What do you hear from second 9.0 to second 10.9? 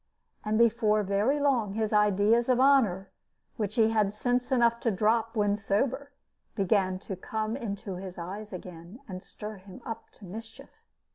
and to stir him up to mischief.